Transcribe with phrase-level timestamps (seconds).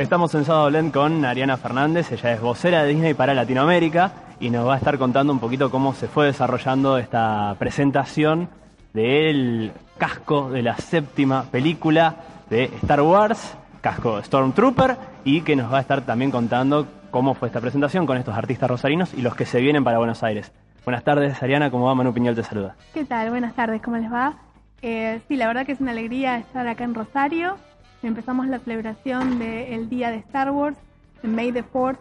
[0.00, 4.48] Estamos en Sábado Blend con Ariana Fernández, ella es vocera de Disney para Latinoamérica y
[4.48, 8.48] nos va a estar contando un poquito cómo se fue desarrollando esta presentación
[8.94, 12.16] del casco de la séptima película
[12.48, 17.48] de Star Wars, casco Stormtrooper, y que nos va a estar también contando cómo fue
[17.48, 20.50] esta presentación con estos artistas rosarinos y los que se vienen para Buenos Aires.
[20.82, 21.94] Buenas tardes, Ariana, ¿cómo va?
[21.94, 22.74] Manu Piñol te saluda.
[22.94, 23.28] ¿Qué tal?
[23.28, 24.32] Buenas tardes, ¿cómo les va?
[24.80, 27.58] Eh, sí, la verdad que es una alegría estar acá en Rosario
[28.02, 30.78] Empezamos la celebración del Día de Star Wars,
[31.22, 31.98] May the 4th,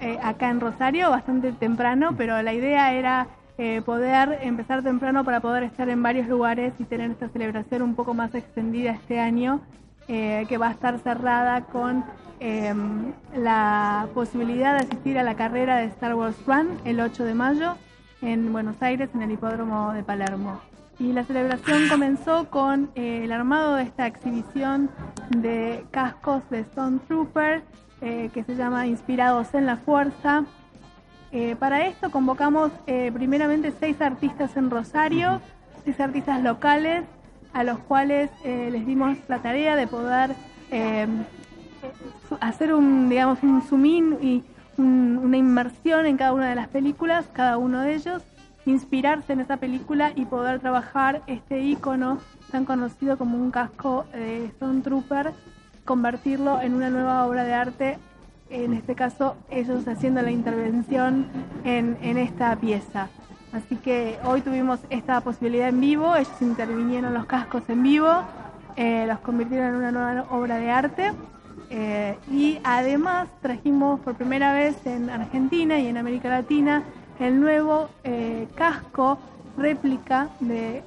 [0.00, 3.26] eh, acá en Rosario, bastante temprano, pero la idea era
[3.58, 7.94] eh, poder empezar temprano para poder estar en varios lugares y tener esta celebración un
[7.94, 9.60] poco más extendida este año,
[10.08, 12.04] eh, que va a estar cerrada con
[12.40, 17.34] em, la posibilidad de asistir a la carrera de Star Wars Run el 8 de
[17.34, 17.76] mayo
[18.22, 20.60] en Buenos Aires, en el hipódromo de Palermo.
[20.98, 24.90] Y la celebración comenzó con eh, el armado de esta exhibición
[25.30, 27.64] de cascos de Stone Trooper
[28.00, 30.44] eh, que se llama Inspirados en la Fuerza.
[31.32, 35.40] Eh, para esto convocamos primeramente seis artistas en Rosario,
[35.84, 37.04] seis artistas locales,
[37.52, 40.36] a los cuales les dimos la tarea de poder
[42.40, 44.44] hacer un, digamos, un zoom in y
[44.76, 48.22] una inmersión en cada una de las películas, cada uno de ellos
[48.66, 52.18] inspirarse en esa película y poder trabajar este icono
[52.50, 55.32] tan conocido como un casco de Stone Trooper,
[55.84, 57.98] convertirlo en una nueva obra de arte,
[58.50, 61.26] en este caso ellos haciendo la intervención
[61.64, 63.08] en, esta pieza.
[63.52, 68.10] Así que hoy tuvimos esta posibilidad en vivo, ellos intervinieron los cascos en vivo,
[68.76, 71.12] eh, los convirtieron en una nueva obra de arte.
[71.70, 76.84] Eh, y además trajimos por primera vez en Argentina y en América Latina
[77.20, 79.18] el nuevo eh, casco
[79.56, 80.82] réplica de eh,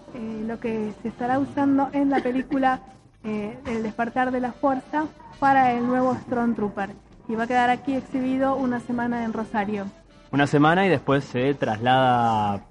[0.45, 2.81] lo que se estará usando en la película
[3.23, 5.05] eh, El despertar de la fuerza
[5.39, 6.91] para el nuevo Stormtrooper
[7.27, 9.85] y va a quedar aquí exhibido una semana en Rosario.
[10.31, 12.61] Una semana y después se traslada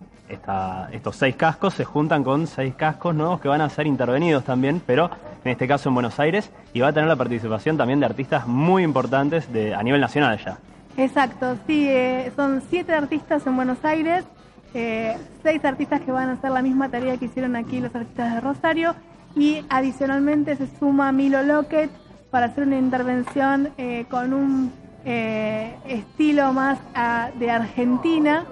[0.93, 4.83] estos seis cascos, se juntan con seis cascos nuevos que van a ser intervenidos también,
[4.85, 5.11] pero
[5.45, 8.47] en este caso en Buenos Aires y va a tener la participación también de artistas
[8.47, 10.59] muy importantes a nivel nacional ya.
[10.97, 14.25] Exacto, sí, eh, son siete artistas en Buenos Aires,
[14.73, 18.35] eh, seis artistas que van a hacer la misma tarea que hicieron aquí los artistas
[18.35, 18.95] de Rosario
[19.35, 21.91] y adicionalmente se suma Milo Lockett
[22.31, 24.73] para hacer una intervención eh, con un
[25.05, 28.45] estilo más ah, de Argentina,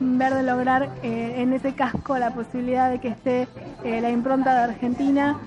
[0.00, 3.46] ver de lograr en ese casco la posibilidad de que esté
[3.84, 5.38] la impronta de Argentina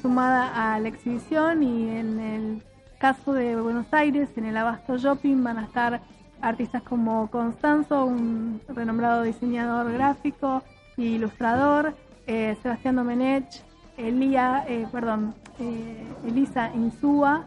[0.00, 2.62] sumada a la exhibición y en el
[3.00, 6.02] caso de Buenos Aires, en el Abasto Shopping van a estar
[6.42, 10.62] artistas como Constanzo, un renombrado diseñador gráfico
[10.98, 11.94] e ilustrador,
[12.26, 13.62] eh, Sebastián Domenech,
[13.96, 17.46] Elia, eh, perdón, eh, Elisa Insúa,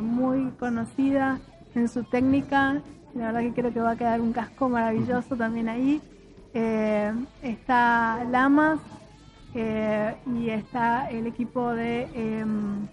[0.00, 1.40] muy conocida
[1.74, 2.82] en su técnica.
[3.14, 6.00] La verdad que creo que va a quedar un casco maravilloso también ahí.
[7.42, 8.78] está Lamas
[9.54, 12.86] y está el equipo de em,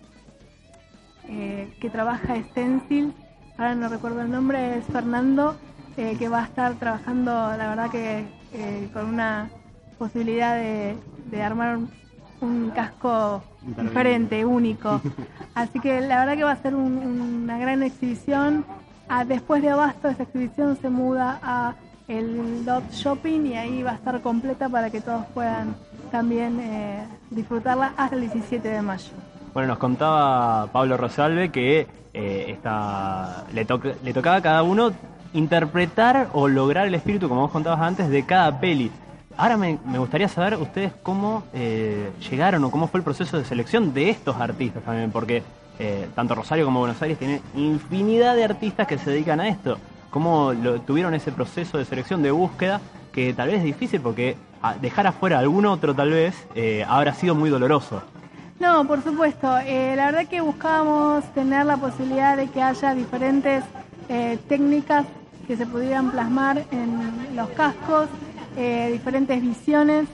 [1.29, 3.13] eh, que trabaja Stencil,
[3.57, 5.55] ahora no recuerdo el nombre, es Fernando,
[5.95, 9.49] eh, que va a estar trabajando, la verdad que eh, con una
[9.97, 10.97] posibilidad de,
[11.41, 11.79] armar
[12.41, 15.01] un, casco diferente, único.
[15.55, 18.65] Así que la verdad que va a ser una gran exhibición.
[19.07, 21.75] Ah, después de Abasto, esa exhibición se muda a
[22.07, 25.75] el Dot Shopping y ahí va a estar completa para que todos puedan
[26.11, 26.61] también
[27.29, 29.13] disfrutarla hasta el 17 de mayo.
[29.53, 32.57] Bueno, nos contaba Pablo Rosalve que eh,
[33.53, 33.67] le,
[34.03, 34.91] le tocaba a cada uno
[35.33, 38.91] interpretar o lograr el espíritu, como vos contabas antes, de cada peli.
[39.37, 43.93] Ahora me, gustaría saber ustedes cómo eh, llegaron o cómo fue el proceso de selección
[43.93, 45.43] de estos artistas también, porque
[45.77, 49.77] eh, tanto Rosario como Buenos Aires tienen infinidad de artistas que se dedican a esto.
[50.09, 54.35] ¿Cómo lo, tuvieron ese proceso de selección, de búsqueda, que tal vez es difícil porque
[54.81, 56.47] dejar afuera a algún otro tal vez
[56.87, 58.01] habrá sido muy doloroso?
[58.63, 59.57] No, por supuesto.
[59.57, 63.61] Eh, la verdad que buscábamos tener la posibilidad de que haya diferentes
[64.07, 65.05] eh, técnicas
[65.45, 68.07] que se pudieran plasmar en los cascos,
[68.55, 70.07] eh, diferentes visiones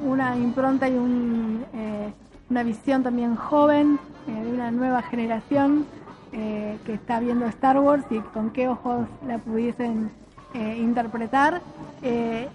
[0.00, 5.86] una impronta y una visión también joven de una nueva generación
[6.32, 10.10] que está viendo Star Wars y con qué ojos la pudiesen
[10.54, 11.60] interpretar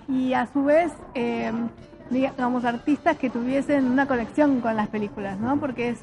[0.08, 0.92] y a su vez
[2.10, 5.58] digamos, artistas que tuviesen una conexión con las películas, ¿no?
[5.58, 6.00] Porque es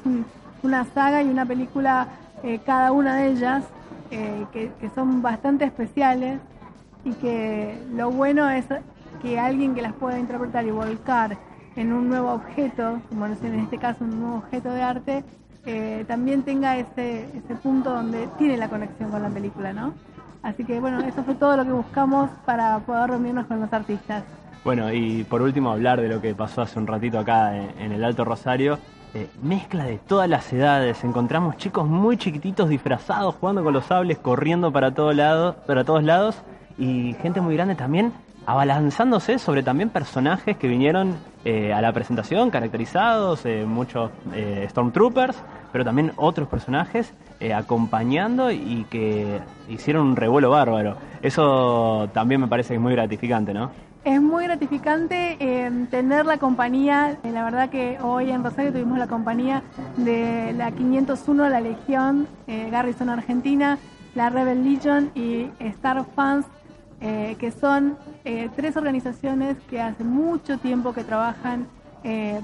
[0.61, 2.07] una saga y una película,
[2.43, 3.63] eh, cada una de ellas,
[4.11, 6.39] eh, que, son bastante especiales
[7.03, 8.65] y que lo bueno es
[9.21, 11.37] que alguien que las pueda interpretar y volcar
[11.75, 15.23] en un nuevo objeto, como en este caso un nuevo objeto de arte,
[15.65, 19.93] eh, también tenga ese, ese punto donde tiene la conexión con la película, ¿no?
[20.43, 24.23] Así que bueno, eso fue todo lo que buscamos para poder reunirnos con los artistas.
[24.63, 28.01] Bueno, y por último hablar de lo que pasó hace un ratito acá en, el
[28.01, 28.79] Alto Rosario.
[29.13, 31.03] Eh, mezcla de todas las edades.
[31.03, 36.01] Encontramos chicos muy chiquititos disfrazados, jugando con los sables, corriendo para, todo lado, para todos
[36.01, 36.37] lados.
[36.77, 38.13] Y gente muy grande también
[38.45, 44.11] abalanzándose sobre también personajes que vinieron eh, a la presentación, caracterizados, eh, muchos
[44.69, 45.43] Stormtroopers,
[45.73, 47.13] pero también otros personajes
[47.53, 50.95] acompañando y que hicieron un revuelo bárbaro.
[51.21, 53.82] Eso también me parece que es muy gratificante, ¿no?
[54.05, 58.97] Es muy gratificante eh, tener la compañía, eh, la verdad que hoy en Rosario tuvimos
[58.97, 59.63] la compañía
[59.95, 63.77] de la 501, la Legión, eh, Garrison Argentina,
[64.13, 66.45] la Rebel Legion y Star Fans,
[66.99, 67.97] que son
[68.55, 71.67] tres organizaciones que hace mucho tiempo que trabajan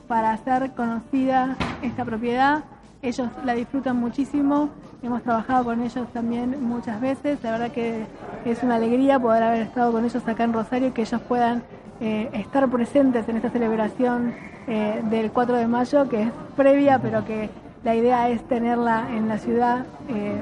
[0.09, 2.65] para hacer conocida esta propiedad.
[3.01, 4.69] Ellos la disfrutan muchísimo,
[5.01, 8.05] hemos trabajado con ellos también muchas veces, la verdad que
[8.45, 11.63] es una alegría poder haber estado con ellos acá en Rosario que ellos puedan
[12.01, 14.33] eh, estar presentes en esta celebración
[14.67, 17.49] eh, del 4 de mayo, que es previa, pero que
[17.83, 20.41] la idea es tenerla en la ciudad eh,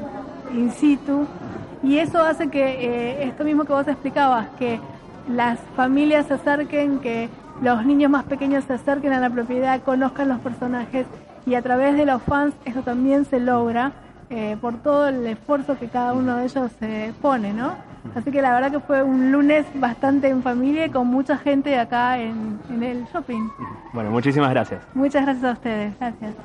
[0.54, 1.26] in situ.
[1.84, 4.80] Y eso hace que esto mismo que vos explicabas, que
[5.30, 7.30] las familias se acerquen, que
[7.62, 11.06] los niños más pequeños se acerquen a la propiedad, conozcan los personajes
[11.46, 13.94] y a través de los fans eso también se logra
[14.30, 17.76] eh, por todo el esfuerzo que cada uno de ellos se pone, ¿no?
[18.16, 21.78] Así que la verdad que fue un lunes bastante en familia y con mucha gente
[21.78, 23.50] acá en, en el shopping.
[23.94, 24.82] Bueno, muchísimas gracias.
[24.94, 26.36] Muchas gracias a ustedes, gracias.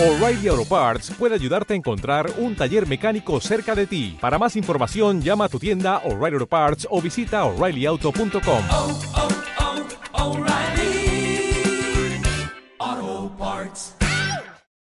[0.00, 4.16] O'Reilly Auto Parts puede ayudarte a encontrar un taller mecánico cerca de ti.
[4.20, 9.37] Para más información, llama a tu tienda O'Reilly Auto Parts o visita oreillyauto.com.